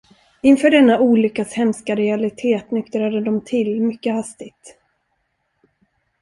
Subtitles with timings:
[0.41, 4.75] Inför denna olyckas hemska realitet nyktrade de till mycket hastigt.